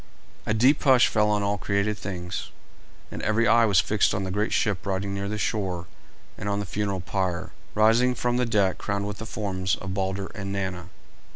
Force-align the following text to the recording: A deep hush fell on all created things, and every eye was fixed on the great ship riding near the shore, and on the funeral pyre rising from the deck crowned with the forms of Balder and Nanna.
A 0.47 0.53
deep 0.55 0.81
hush 0.81 1.05
fell 1.05 1.29
on 1.29 1.43
all 1.43 1.59
created 1.59 1.95
things, 1.95 2.49
and 3.11 3.21
every 3.21 3.47
eye 3.47 3.65
was 3.65 3.79
fixed 3.79 4.15
on 4.15 4.23
the 4.23 4.31
great 4.31 4.51
ship 4.51 4.83
riding 4.83 5.13
near 5.13 5.29
the 5.29 5.37
shore, 5.37 5.85
and 6.39 6.49
on 6.49 6.59
the 6.59 6.65
funeral 6.65 7.01
pyre 7.01 7.51
rising 7.75 8.15
from 8.15 8.37
the 8.37 8.47
deck 8.47 8.79
crowned 8.79 9.05
with 9.05 9.19
the 9.19 9.27
forms 9.27 9.75
of 9.75 9.93
Balder 9.93 10.31
and 10.33 10.51
Nanna. 10.51 10.89